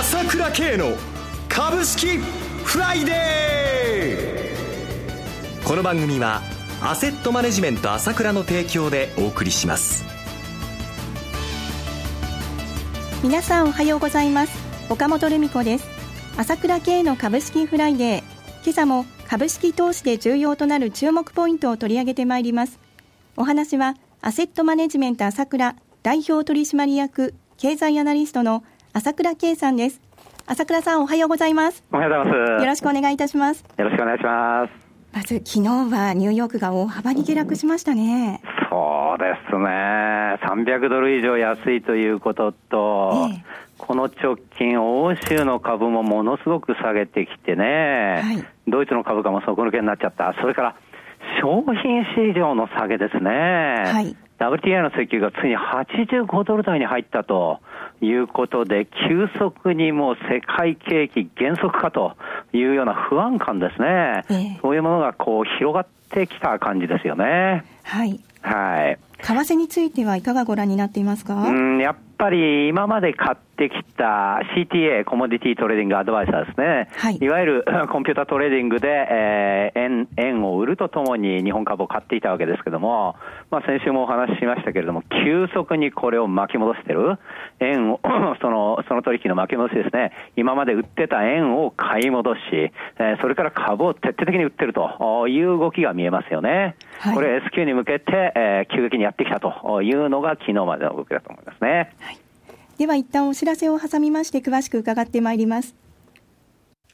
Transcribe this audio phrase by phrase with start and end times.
[0.00, 0.96] 朝倉慶の
[1.46, 2.16] 株式
[2.64, 5.68] フライデー。
[5.68, 6.40] この番組は
[6.80, 10.06] アセットマネジメント朝倉の提供でお送りします。
[13.22, 14.58] 皆さんおはようございます。
[14.88, 15.86] 岡本留美子です。
[16.38, 18.22] 朝倉慶の株式フライデー。
[18.64, 22.78] 今朝も株式投資で重要となる注目ポイントを取り上げてまいります。
[23.36, 30.00] お話はアセットマネジメント朝倉代表取締役経済アナリストの朝倉圭さんです。
[30.46, 31.84] 朝倉さんおはようございます。
[31.92, 32.62] おはようございます。
[32.62, 33.64] よろしくお願いいたします。
[33.78, 34.72] よろしくお願いします。
[35.12, 38.42] まず昨日はニューヨークが大幅に下落しましたね。
[38.68, 39.64] そうですね。
[40.42, 43.44] 300ドル以上安いということと、ええ、
[43.78, 50.34] この直近、欧州の株もものすごく下げてきてね、はい、ドイツの株価も底抜けになっちゃった。
[50.40, 50.76] それから、
[51.40, 53.30] 商品市場の下げですね。
[53.30, 57.60] はい、WTI の石油がついに85ドル台に入ったと
[58.02, 62.16] いうことで、急速にもう世界景気減速かと
[62.52, 64.24] いうような不安感ですね。
[64.30, 67.64] えー、そういうものがこう広がってきた感じですよね。
[67.82, 68.20] はい。
[68.42, 68.98] はい。
[69.22, 71.34] 為替についてはいかがご覧になっていますか？
[71.34, 76.88] うん、やっぱり今まで買ってきた CTA、コモディティトレーディングアドバイザーですね。
[76.96, 77.16] はい。
[77.16, 83.16] いわゆる コンピュータトレーディングで、えー、円、円を売るとともに日本株を買っていたわけですけども、
[83.50, 87.18] まあ先週もお話ししましたけれども、急速にこれを巻き戻してる。
[87.60, 88.00] 円を、
[88.40, 90.12] その、その取引の巻き戻しですね。
[90.36, 96.76] 今まで売ってた円を買い戻し、えー、それから株を徹底的に売ってるという動きが見えますよね。
[97.00, 101.92] はい、これ S q に向けて、えー、急激にやってきたというのが昨日までの動きだと思いますね。
[102.00, 102.18] はい、
[102.80, 105.74] では一旦お知らせを挟みまして詳しく伺ってまいります。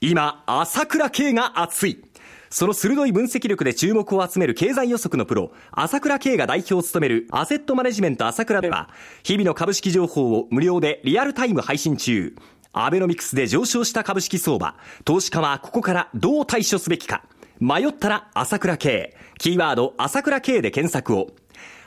[0.01, 2.03] 今、朝倉慶が熱い。
[2.51, 8.91] その鋭い分析力で注目を集める経済予測のプロ、朝倉慶が代表を務めるアセットマネジメント朝倉では、
[9.23, 12.35] 日々の株式情報を無料でリアルタイム配信中。
[12.73, 17.23] アベノミクスで上昇した株式相場、投資家はここからどう対処すべきか。
[17.61, 19.17] 迷ったら朝倉慶。
[19.39, 21.29] キーワード朝倉慶で検索を。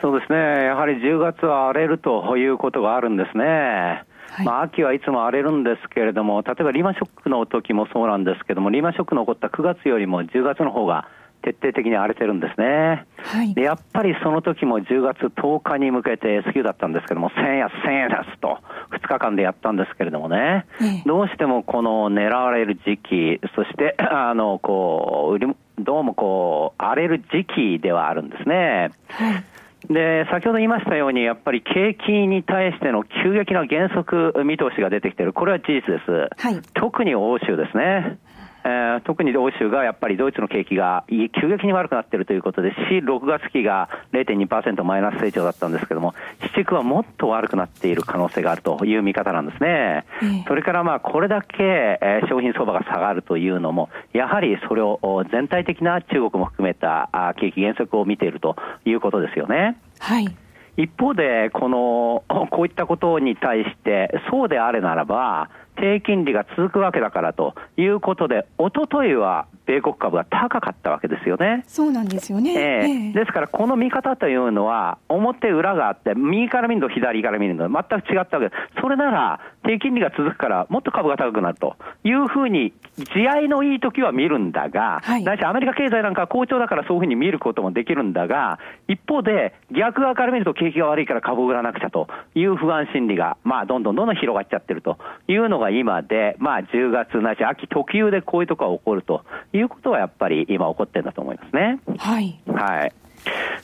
[0.00, 4.04] そうですね、やはり10月は荒れるということがあるんですね。
[4.30, 11.08] はい、まあ、秋はいつも荒れるんですけれども、例えばリーマンショックの時もそうなんですけども、リーマンショックの起こった9月よりも10月の方が
[11.42, 13.06] 徹底的に荒れてるんですね。
[13.18, 18.58] はい、でやっぱりその時も10月10日に向けて S q だったんですけども、1000円安、1000円安と
[18.92, 20.66] 2日間でやったんですけれどもね、
[21.06, 27.46] どうしてもこの狙われる時期、そして あのこうどうもこう荒れる時
[27.78, 28.90] 期ではあるんですね。
[29.08, 29.44] はい
[29.88, 35.32] で、先ほど言いましたように、やっぱり景気に対しての急激な減速見通しが出てきている。
[35.32, 36.10] これは事実です。
[36.36, 38.18] はい、特に欧州ですね。
[38.64, 46.14] えー、特に欧州がやっぱりドイツの景気が急激に悪くなっているということで、4、6月期が0.2%マイナス成長だったんですけども、
[46.54, 50.04] 7、9はもっと悪くなっている可能性があるという見方なんですね。
[50.22, 59.78] うん、それからまあこれだけ、えー、商品相場が下がるというのも、やはりそれを全体的な中国も含めたあ景気減速を見ているということですよね。
[59.98, 60.28] はい。
[60.76, 71.62] 一方で、この、こういったことに対して、そうであれならば、低金利が続くわけだからということで、おとといは米国株が高かったわけですよね。
[71.68, 72.54] そうなんですよね。
[72.54, 78.80] えー、ですから、この見方というのは、表裏があって、右から見ると左から見るの全く違ったわけです。
[78.80, 88.58] それなら、低金利が続くから、もっと株が高くなるというふうに、地合いのいい時は見るんだが、はい、ないしアメリカ経済なんかは好調だからそういうふうに見ることもできるんだが、
[88.88, 101.80] 一方で、逆側から見ると景気が悪いから株を売らなくちゃという不安心理が、まあ、どんどんどんどん広がっちゃってるというのが今で、まあ、10月ないし秋特有でこういうところが起こるということはやっぱり今起こってるんだと思いますね。
[101.98, 102.40] はい。
[102.46, 102.92] はい。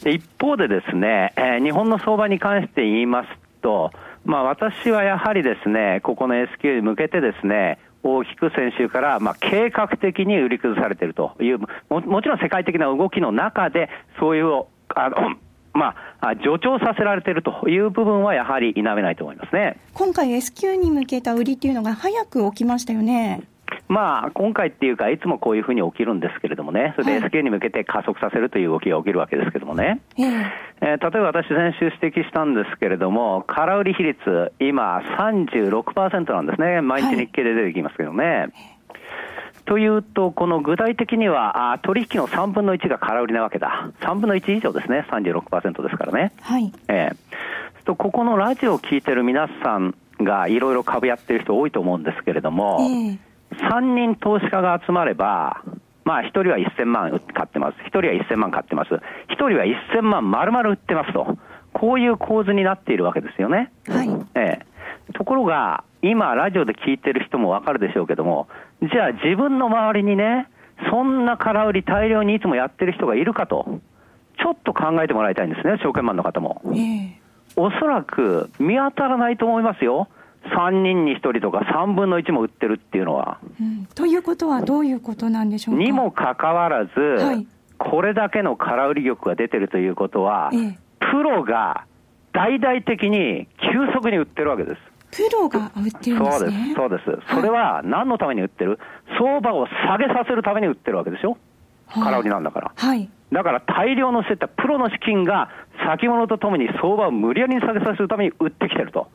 [0.03, 3.29] で一方でですね、えー、日本の相場に関して言います
[3.63, 3.91] と、
[4.25, 13.89] まあ私はやはりですね、ここの S q に向けてですね、大きく先週から、まあ、計画的に売り崩されているというも、もちろん世界的な動きの中で、
[14.21, 14.65] そういう、
[14.95, 15.17] あの、
[15.75, 23.43] まあ、助長させられているという部分はやはり否めないと思いますね今回、S q に向けた売りっていうのが早く起きましたよね。
[23.89, 30.51] まあ、今回っていうか、いつもこういうふうに起きるんですけれどもね、それで S q に向けて加速させるという動きが起きるわけですけれどもね、えー、
[30.81, 38.25] えー、例えば私、先週指摘したんですけれども、空売り比率、今、36%なんですね、毎日日経で出てきますけどね。
[38.25, 38.51] はい
[39.67, 43.91] というと、この具体的には、あ取引の3分の1が空売りなわけだ。
[44.01, 45.05] 3分の1以上ですね。
[45.11, 46.31] 36%ですからね。
[46.41, 46.73] はい。
[46.87, 53.19] ええー、と、ここのラジオを聞いてる皆さんがいろいろ株やってる人多いと思うんですけれども、えー、
[53.59, 55.63] 3人投資家が集まれば、
[56.05, 57.77] まあ、1人は1000万買ってます。
[57.85, 58.91] 1人は1000万買ってます。
[58.91, 59.01] 1
[59.35, 61.37] 人は1000万丸々売ってますと。
[61.73, 63.73] こういう構図になっているわけですよね。
[63.87, 64.09] はい。
[64.35, 64.77] ええ
[65.15, 68.49] ところが、今、ラジオで聞いてる人もわかるでしょうけども、
[68.83, 70.49] じゃあ自分の周りにね、
[70.91, 73.81] そんな空売り大量にいつもやってる人がいるかと、
[74.39, 76.61] ちょっと考えてもらいたいんですね、証券マンの方も。
[76.67, 77.11] えー、
[77.57, 80.09] おそらく見当たらないと思いますよ。
[80.47, 83.39] 3人に1人とか3分の1も売ってるっていうのは。
[83.61, 85.83] うん、ということはどういうことなんでしょうか？
[85.83, 87.47] にもかかわらず、はい、
[87.79, 91.85] これだけの空売り玉が出てるということは、えー、プロが
[92.33, 94.81] 大々的に急速に売ってるわけです。
[95.11, 96.75] プロが売ってるんですね。
[96.77, 97.35] そうです、そうです。
[97.35, 98.79] それは何のために売ってる？
[99.19, 101.39] 相場を下げさせるために売ってるわけでしょ
[101.95, 102.73] 空売りなんだから。
[102.75, 103.09] はい。
[103.33, 105.51] だから大量のせたプロの資金が
[105.87, 109.09] 先物とともに相場を無理やりに下げさせるために売ってきてると。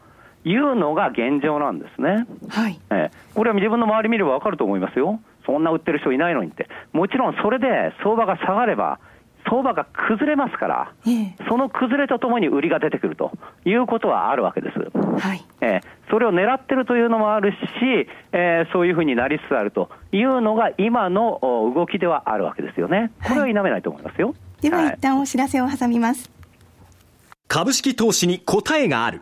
[0.44, 2.26] いうのが現状なんですね。
[2.50, 2.80] はい。
[2.90, 5.20] えー、これは自分の周り見ればわかると思いますよ。
[5.46, 6.68] そんな売ってる人いないのにって。
[6.94, 9.00] もちろんそれで相場が下がれば、
[9.50, 13.32] 相場が崩れますから、ええ、その崩れとともに売りが出てくると
[13.66, 14.78] いうことはあるわけです。
[14.80, 17.58] はいえー、それを狙ってるというのもあるし、
[18.32, 23.12] えー、そういうふうになりつつあるというのが今の動きではあるわけですよね。
[23.28, 24.28] これは否めないと思いますよ。
[24.28, 26.30] はい、では、一旦お知らせを挟みます。
[27.48, 29.22] 株式投資に答えがある。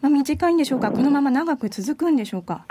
[0.00, 0.90] まあ、短いんでしょうか？
[0.90, 2.66] このまま長く続くんでしょうか？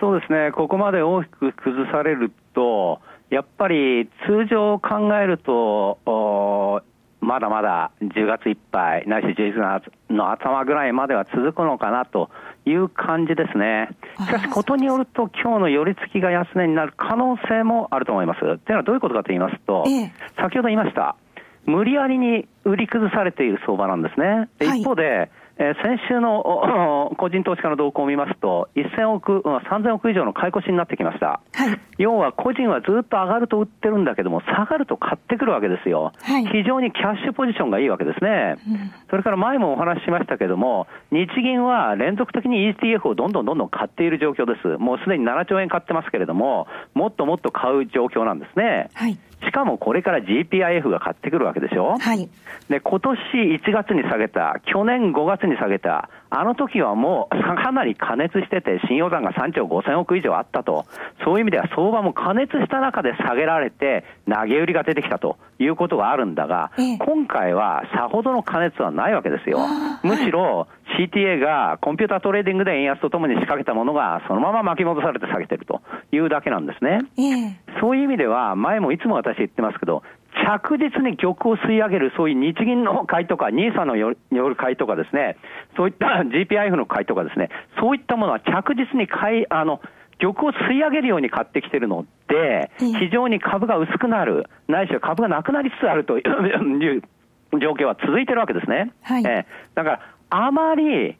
[0.00, 0.50] そうですね。
[0.52, 3.00] ここまで大きく崩されると
[3.30, 6.82] やっぱり通常考えると
[7.20, 12.28] まだまだ10月いっぱい、ないし11月の頭ぐらいまでは続くのかなと
[12.66, 13.88] いう感じですね。
[14.26, 18.40] しかし、ことによると、今日の寄り付きが安値になる可能性もあると思います。
[18.40, 21.16] というのはどういうことかと言いますと、ええ、先ほど言いました、
[21.64, 24.50] 無理やりに売り崩されている相場なんですね。
[24.60, 31.40] 一方で、えー、先週の個人投資家の動向を見ますと、1000億、3000億以上の買い越しになってきました。
[31.52, 36.12] はい、要は個人はずっと上がると売ってるんだけども、下がると買ってくるわけですよ。
[36.20, 38.56] はい、非常にキャッシュポジションがいいわけですね。
[38.66, 44.66] うん、それから前もお話ししましたけども、日銀は連続的に ETF をどんどんどんどん買っている状況です。
[44.78, 48.90] もうすでに7兆円買ってますけれども、もっともっと買う状況なんですね。
[48.94, 52.28] はいしかもこれから GPIF が買ってくるわけでしょ、はい、
[52.68, 53.18] で今年
[53.64, 60.86] 1月に下げた、去年5月に下げた、あの時はもうかなり過熱してて、信用残が3兆5000億以上あったと、
[61.24, 65.36] そういう意味では相場も過熱した中で下げられて、投げ売りが出てきたと。
[65.58, 69.60] いうことがあるんだが、ええ、今回はさほどの過熱はないわけですよ。
[70.02, 70.66] むしろ
[70.98, 75.82] CTA がコンピュータートレーディングで円安とともに仕掛けたものがそのまま巻き戻されて下げてると
[76.12, 77.00] いうだけなんですね。
[77.18, 80.02] え、そういう意味では、前もいつも私言ってますけど、
[80.44, 85.36] 着実に玉を吸い上げる、そういう日銀の買いとか、NISA のよる買いとかですね、
[85.76, 89.80] そういった GPIF の買いとかですね、そういったものは着実に買い、あの、
[90.18, 97.02] 玉を吸い上げるように買ってきてるので、非常に株が薄くなる、ないしは株がなくなりつつあるという
[97.60, 98.92] 状況は続いてるわけですね。
[99.02, 100.00] はい、えー、だから、
[100.36, 101.16] あまり、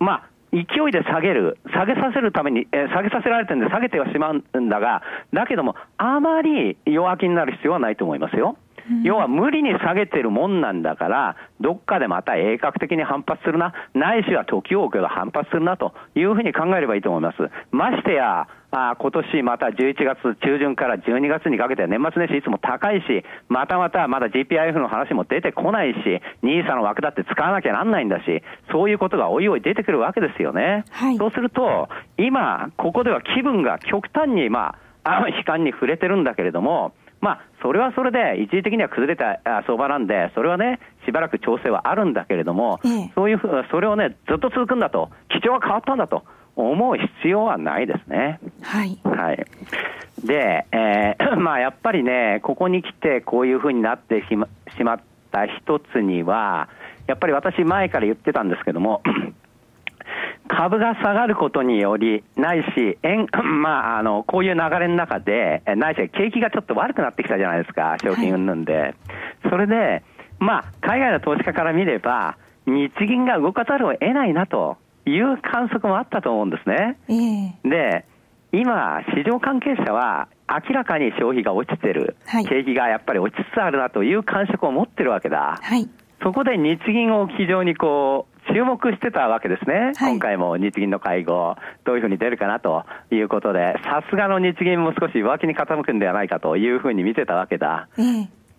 [0.00, 8.56] まあ、勢いで下げる、下げさせるために、えー、下げさせられてるんで下げてはしまうんだが、だけども、あまり弱気になる必要はないと思いますよ。
[9.02, 17.36] 要は無理に下げてるもんなんだから、どっかでまた鋭角的に反発するな、ないしは時を置けば反発するなというふうに考えればいいと思います。
[17.70, 25.96] ましてや、あ今年また11月中旬から12月にかけて年末年始いつも高いし、またまたまだ GPIF の話も出てこないし、
[26.42, 30.84] NISA の枠だって使わなきゃなんないんだし、そういうことがおいおい出てくるわけですよね。
[30.90, 31.88] はい、そうすると、
[32.18, 34.74] 今、ここでは気分が極端に、ま
[35.04, 36.92] あ、悲観に触れてるんだけれども、
[37.26, 46.22] まあ、それはそれで、一時的には崩れた相場なんで、それはね、しばらく調整はあるんだけれども、ええ、そういうふう、それをね、ずっと続くんだと、基調は変わったんだと
[46.54, 48.38] 思う必要はないですね。
[48.62, 48.96] はい。
[49.02, 49.44] はい。
[50.24, 55.00] で、えー、 まあ、やっぱりね、ここに来てこういうふうになってしましまっ
[55.32, 56.68] た一つには、
[57.08, 59.02] やっぱり私前から言ってたんですけども、
[60.46, 63.26] 株が下がることにより、ないし、円、
[63.62, 68.74] まあ、あの、こういう流れの中で、ないし、景気がちょっと悪くなってきたじゃないですか、賞金云々で。
[68.74, 68.94] はい、
[69.50, 70.02] それで、
[70.38, 72.36] まあ、海外の投資家から見れば、
[72.66, 76.98] 日銀が動かざるを得ないなという観測もあったと思うんですね。
[77.08, 78.04] えー、で、
[78.52, 85.58] 今、市場関係者は、明らかに消費が落ちてる、はい、景気がやっぱり落ちつつあるなという感触を持ってるわけだ。
[85.60, 85.88] はい、
[86.22, 97.88] そこで日銀を非常にこう、注目してたわけですね、はい、今回も日銀の会合、どういうふうに出るかなということで、さすがの日銀も少し弱気に傾くんではないかというふうに見てたわけだ。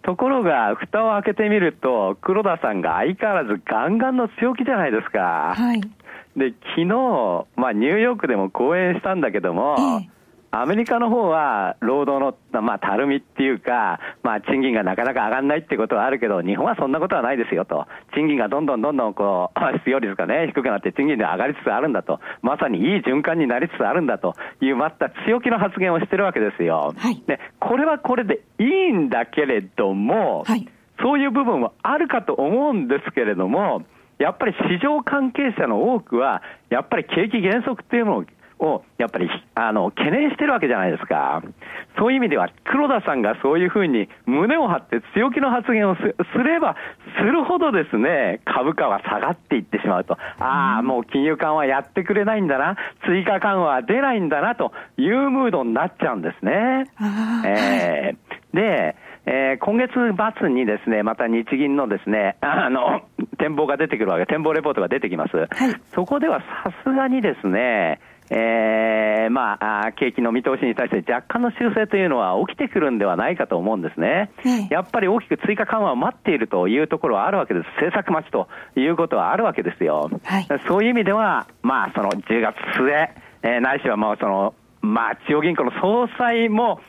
[0.03, 5.53] ところが、蓋を開けてみると、黒田さんが相変わらずガンガンの強気じゃないですか。
[5.55, 5.81] はい、
[6.37, 9.75] で、昨日、まあ、ニューヨークでも講演したんだけども、
[10.51, 17.85] アメリカの方は労働の、まあ、たるみっていうか、まあ、賃金がなかなか上がらないってことはあるけど、日本はそんなことはないですよと。
[18.15, 22.19] 賃金がどんどんどんどんこう、失業率がね、低くなって賃金で上がりつつあるんだと。
[22.41, 26.93] まさにいい循環になりつつあるんだという、また強気の発言をしてるわけですよ。
[26.97, 30.67] はい、で、これはこれでいいんだけれども、はい、
[31.01, 33.83] そういう部分はあるかと思うんですけれども、
[34.17, 38.25] やっぱり市場関係者の多くは、やっぱり景気減速っていうのを
[38.59, 41.41] をやっぱりあの懸念してるわけじゃないですか。
[41.97, 46.03] そういう意味では、黒田さんがそういうふうに胸を張って強気の発言をす
[46.43, 46.75] れば
[47.17, 50.17] するほどですね、株価は下がっていってしまうと。
[50.39, 56.85] ああ、もう金融緩和やってくれないんだな、追加緩和は出ないんだなというムードになっちゃうんですね。
[57.45, 58.95] えー、で、
[59.25, 59.91] えー、今月
[60.39, 63.01] 末にですね、また日銀のですね、あの、
[63.37, 65.35] 展望が出てくるわけ、展望レポートが出てきます。
[65.35, 65.47] はい、
[65.93, 74.31] そこではさすがにですね、えー、まあ、景気の見通しに対して若干の修正というのは起きてくるんではないかと思うんですね。
[74.69, 77.67] やっぱり大きく追加緩和を待っているというところはあるわけです。
[77.75, 80.09] 政策待ちということはあるわけですよ。
[80.23, 83.09] はい、そういう意味では、まあ、その10月末、
[83.43, 86.81] えー、ないしはまあ、その、まあ、中央銀行の総裁も、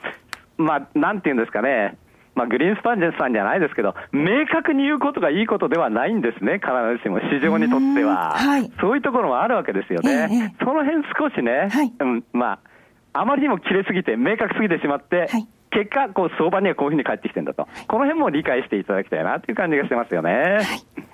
[0.57, 1.97] まあ、なんていうんですかね、
[2.39, 8.39] まあ、グリーンスパンジェンさんじゃないですけど、明確に言うことがいいことではないんですね、必ずしも、市場にとっては。
[8.39, 10.55] はい、そういうところもあるわけですよね。
[10.55, 20.31] えその辺少しね、はい、うん、まあ、あまりにも切れすぎて、明確すぎてしまって、はい結果、こう相場にはこういうふうに返ってきてるんだと、この辺も理解していただきたいなという感じがしてますよね。
[20.31, 20.65] はい、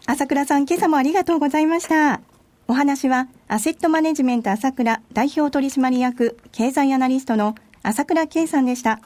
[0.06, 2.20] 朝倉さん、今朝もありがとうございました。
[2.68, 9.00] お話は、アセットマネジメント朝倉代表取締役経済アナリストの朝倉圭さんでした。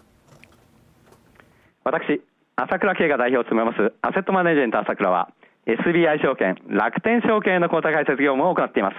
[1.85, 2.21] 私、
[2.57, 5.31] 朝倉慶が代表を務めますアセットマネジメント朝倉は
[5.67, 8.97] SBI 証券、楽天証券の口座開設業務を行っています。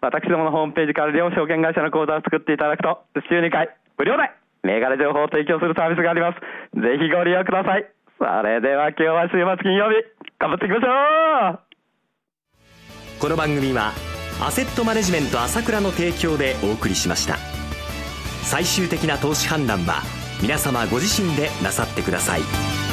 [0.00, 4.30] 私どものホームページから両証券会社の口座を作っていただくと、週2回無料で
[4.62, 6.40] 銘柄情報を提供するサービスがあります。
[6.76, 7.88] ぜひご利用ください。
[8.18, 10.04] それでは今日は週末金曜日、
[10.38, 10.90] 頑張っていきましょ
[11.56, 11.74] う
[13.20, 13.92] この番組は
[14.44, 17.36] アセットマネジメント朝倉の提供でお送りしました。
[18.42, 20.02] 最終的な投資判断は
[20.40, 22.83] 皆様ご自身でなさってください。